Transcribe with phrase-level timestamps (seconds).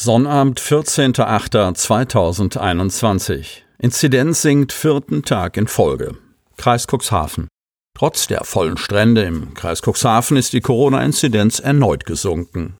[0.00, 3.46] Sonnabend, 14.08.2021.
[3.80, 6.16] Inzidenz sinkt vierten Tag in Folge.
[6.56, 7.48] Kreis Cuxhaven.
[7.98, 12.76] Trotz der vollen Strände im Kreis Cuxhaven ist die Corona-Inzidenz erneut gesunken.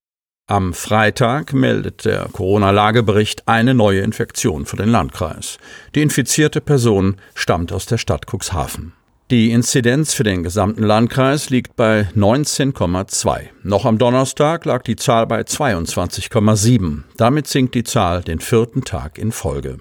[0.46, 5.58] Am Freitag meldet der Corona-Lagebericht eine neue Infektion für den Landkreis.
[5.96, 8.92] Die infizierte Person stammt aus der Stadt Cuxhaven.
[9.30, 13.48] Die Inzidenz für den gesamten Landkreis liegt bei 19,2.
[13.62, 17.02] Noch am Donnerstag lag die Zahl bei 22,7.
[17.18, 19.80] Damit sinkt die Zahl den vierten Tag in Folge.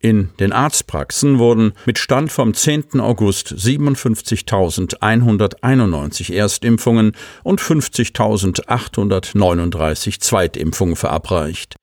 [0.01, 2.99] In den Arztpraxen wurden mit Stand vom 10.
[2.99, 11.75] August 57.191 Erstimpfungen und 50.839 Zweitimpfungen verabreicht.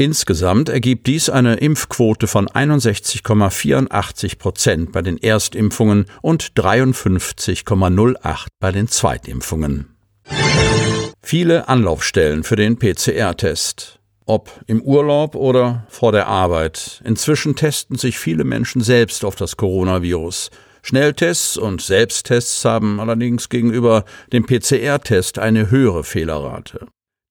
[0.00, 8.86] Insgesamt ergibt dies eine Impfquote von 61,84 Prozent bei den Erstimpfungen und 53,08 bei den
[8.86, 9.96] Zweitimpfungen.
[11.20, 13.98] Viele Anlaufstellen für den PCR-Test.
[14.24, 17.02] Ob im Urlaub oder vor der Arbeit.
[17.04, 20.50] Inzwischen testen sich viele Menschen selbst auf das Coronavirus.
[20.82, 26.86] Schnelltests und Selbsttests haben allerdings gegenüber dem PCR-Test eine höhere Fehlerrate.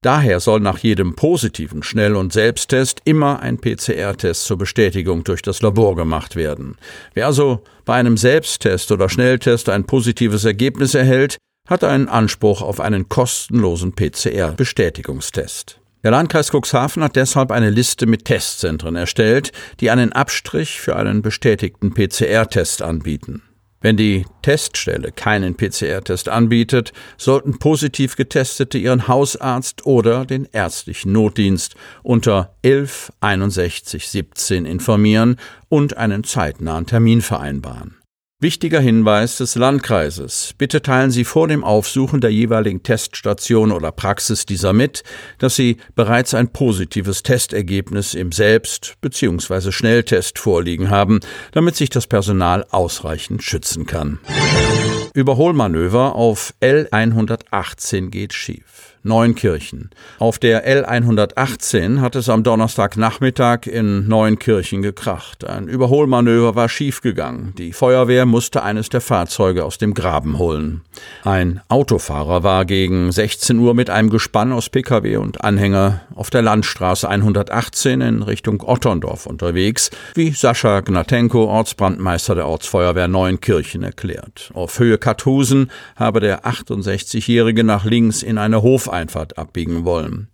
[0.07, 5.62] Daher soll nach jedem positiven Schnell- und Selbsttest immer ein PCR-Test zur Bestätigung durch das
[5.62, 6.78] Labor gemacht werden.
[7.13, 11.35] Wer also bei einem Selbsttest oder Schnelltest ein positives Ergebnis erhält,
[11.68, 15.81] hat einen Anspruch auf einen kostenlosen PCR-Bestätigungstest.
[16.06, 19.51] Der Landkreis Cuxhaven hat deshalb eine Liste mit Testzentren erstellt,
[19.81, 23.41] die einen Abstrich für einen bestätigten PCR-Test anbieten.
[23.79, 31.75] Wenn die Teststelle keinen PCR-Test anbietet, sollten positiv Getestete ihren Hausarzt oder den ärztlichen Notdienst
[32.01, 35.38] unter 11 61 17 informieren
[35.69, 37.96] und einen zeitnahen Termin vereinbaren.
[38.39, 40.53] Wichtiger Hinweis des Landkreises.
[40.59, 45.01] Bitte teilen Sie vor dem Aufsuchen der jeweiligen Teststation oder Praxis dieser mit,
[45.39, 49.71] dass Sie bereits ein positives Testergebnis im Selbst- bzw.
[49.71, 51.19] Schnelltest vorliegen haben,
[51.51, 54.19] damit sich das Personal ausreichend schützen kann.
[55.15, 58.96] Überholmanöver auf L118 geht schief.
[59.07, 59.90] Neunkirchen.
[60.19, 65.47] Auf der L118 hat es am Donnerstagnachmittag in Neunkirchen gekracht.
[65.47, 67.53] Ein Überholmanöver war schiefgegangen.
[67.57, 70.81] Die Feuerwehr musste eines der Fahrzeuge aus dem Graben holen.
[71.23, 76.41] Ein Autofahrer war gegen 16 Uhr mit einem Gespann aus Pkw und Anhänger auf der
[76.41, 84.51] Landstraße 118 in Richtung Otterndorf unterwegs, wie Sascha Gnatenko, Ortsbrandmeister der Ortsfeuerwehr Neunkirchen, erklärt.
[84.53, 90.27] Auf Höhe Kathusen habe der 68-Jährige nach links in eine Hofeinfahrt Einfahrt abbiegen wollen.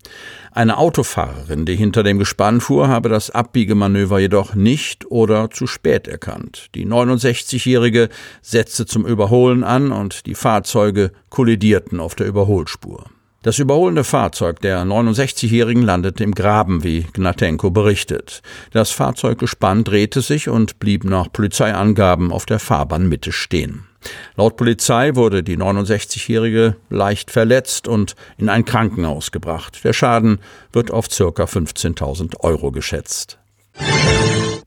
[0.51, 6.07] Eine Autofahrerin, die hinter dem Gespann fuhr, habe das Abbiegemanöver jedoch nicht oder zu spät
[6.07, 6.69] erkannt.
[6.73, 8.09] Die 69-Jährige
[8.41, 13.05] setzte zum Überholen an und die Fahrzeuge kollidierten auf der Überholspur.
[13.43, 18.41] Das überholende Fahrzeug der 69-Jährigen landete im Graben, wie Gnatenko berichtet.
[18.71, 23.83] Das Fahrzeuggespann drehte sich und blieb nach Polizeiangaben auf der Fahrbahnmitte stehen.
[24.35, 29.83] Laut Polizei wurde die 69-Jährige leicht verletzt und in ein Krankenhaus gebracht.
[29.83, 30.39] Der Schaden
[30.71, 31.43] wird auf ca.
[31.43, 33.39] 15.000 Euro geschätzt.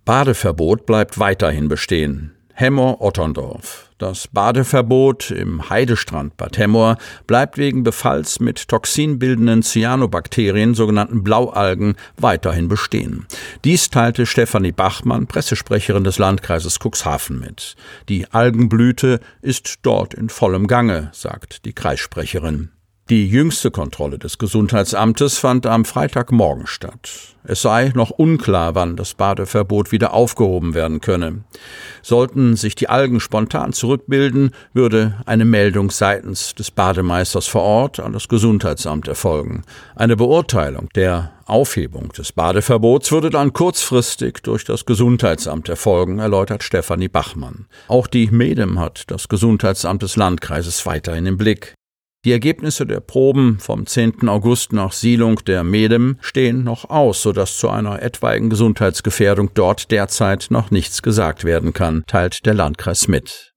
[0.05, 2.36] Badeverbot bleibt weiterhin bestehen.
[2.59, 3.91] Hemmer Otterndorf.
[3.99, 12.69] Das Badeverbot im Heidestrand Bad Hemmoor bleibt wegen Befalls mit toxinbildenden Cyanobakterien, sogenannten Blaualgen, weiterhin
[12.69, 13.27] bestehen.
[13.65, 17.77] Dies teilte Stefanie Bachmann, Pressesprecherin des Landkreises Cuxhaven mit.
[18.09, 22.71] Die Algenblüte ist dort in vollem Gange, sagt die Kreissprecherin.
[23.09, 27.37] Die jüngste Kontrolle des Gesundheitsamtes fand am Freitagmorgen statt.
[27.45, 31.45] Es sei noch unklar, wann das Badeverbot wieder aufgehoben werden könne.
[32.03, 38.13] Sollten sich die Algen spontan zurückbilden, würde eine Meldung seitens des Bademeisters vor Ort an
[38.13, 39.63] das Gesundheitsamt erfolgen.
[39.95, 47.07] Eine Beurteilung der Aufhebung des Badeverbots würde dann kurzfristig durch das Gesundheitsamt erfolgen, erläutert Stefanie
[47.07, 47.67] Bachmann.
[47.87, 51.77] Auch die Medem hat das Gesundheitsamt des Landkreises weiterhin im Blick.
[52.27, 54.29] Die Ergebnisse der Proben vom 10.
[54.29, 60.49] August nach Sielung der Medem stehen noch aus, sodass zu einer etwaigen Gesundheitsgefährdung dort derzeit
[60.51, 63.53] noch nichts gesagt werden kann, teilt der Landkreis mit.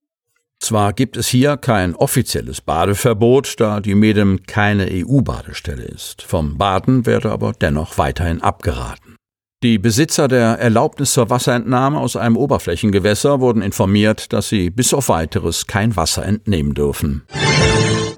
[0.60, 6.21] Zwar gibt es hier kein offizielles Badeverbot, da die Medem keine EU-Badestelle ist.
[6.21, 9.16] Vom Baden werde aber dennoch weiterhin abgeraten.
[9.63, 15.10] Die Besitzer der Erlaubnis zur Wasserentnahme aus einem Oberflächengewässer wurden informiert, dass sie bis auf
[15.10, 17.24] weiteres kein Wasser entnehmen dürfen.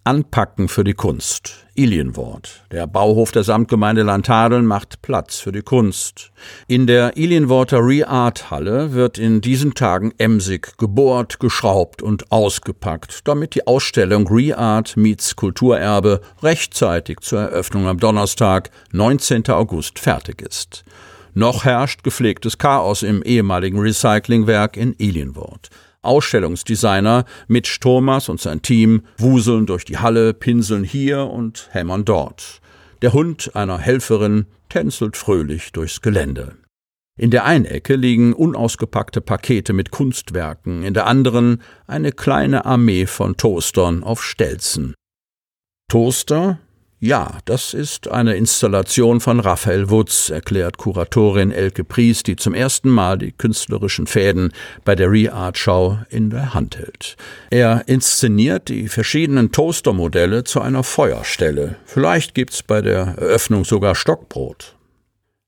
[0.03, 1.67] Anpacken für die Kunst.
[1.75, 2.63] Ilienwort.
[2.71, 6.31] Der Bauhof der Samtgemeinde Landhadeln macht Platz für die Kunst.
[6.67, 13.53] In der Ilienworter Re-Art Halle wird in diesen Tagen emsig gebohrt, geschraubt und ausgepackt, damit
[13.53, 19.49] die Ausstellung Re-Art meets Kulturerbe rechtzeitig zur Eröffnung am Donnerstag, 19.
[19.49, 20.83] August, fertig ist.
[21.35, 25.69] Noch herrscht gepflegtes Chaos im ehemaligen Recyclingwerk in Ilienwort.
[26.01, 32.61] Ausstellungsdesigner Mitch Thomas und sein Team wuseln durch die Halle, pinseln hier und hämmern dort.
[33.01, 36.55] Der Hund einer Helferin tänzelt fröhlich durchs Gelände.
[37.17, 43.05] In der einen Ecke liegen unausgepackte Pakete mit Kunstwerken, in der anderen eine kleine Armee
[43.05, 44.95] von Toastern auf Stelzen.
[45.87, 46.59] Toaster,
[47.03, 52.89] ja, das ist eine Installation von Raphael Wutz, erklärt Kuratorin Elke Pries, die zum ersten
[52.89, 54.53] Mal die künstlerischen Fäden
[54.85, 57.17] bei der Re-Art-Schau in der Hand hält.
[57.49, 61.75] Er inszeniert die verschiedenen Toastermodelle zu einer Feuerstelle.
[61.85, 64.75] Vielleicht gibt's bei der Eröffnung sogar Stockbrot.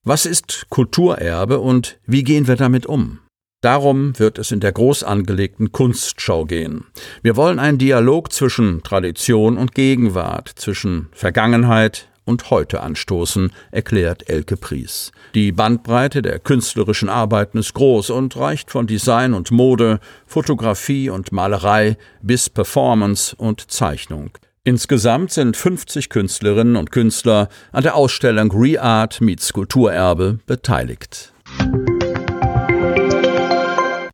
[0.04, 3.20] Was ist Kulturerbe und wie gehen wir damit um?
[3.64, 6.84] Darum wird es in der groß angelegten Kunstschau gehen.
[7.22, 14.58] Wir wollen einen Dialog zwischen Tradition und Gegenwart, zwischen Vergangenheit und heute anstoßen, erklärt Elke
[14.58, 15.14] Pries.
[15.34, 21.32] Die Bandbreite der künstlerischen Arbeiten ist groß und reicht von Design und Mode, Fotografie und
[21.32, 24.32] Malerei bis Performance und Zeichnung.
[24.66, 31.33] Insgesamt sind 50 Künstlerinnen und Künstler an der Ausstellung Re-Art meets Kulturerbe beteiligt.